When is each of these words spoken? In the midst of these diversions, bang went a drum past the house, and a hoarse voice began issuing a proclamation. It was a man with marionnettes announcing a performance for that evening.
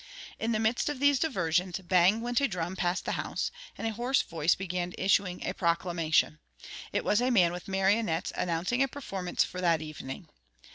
In 0.39 0.51
the 0.51 0.57
midst 0.59 0.89
of 0.89 0.97
these 0.99 1.19
diversions, 1.19 1.77
bang 1.77 2.21
went 2.21 2.41
a 2.41 2.47
drum 2.47 2.75
past 2.75 3.05
the 3.05 3.11
house, 3.21 3.51
and 3.77 3.85
a 3.85 3.91
hoarse 3.93 4.23
voice 4.23 4.55
began 4.55 4.95
issuing 4.97 5.45
a 5.45 5.53
proclamation. 5.53 6.39
It 6.91 7.05
was 7.05 7.21
a 7.21 7.29
man 7.29 7.51
with 7.51 7.67
marionnettes 7.67 8.31
announcing 8.35 8.81
a 8.81 8.87
performance 8.87 9.43
for 9.43 9.61
that 9.61 9.79
evening. 9.83 10.27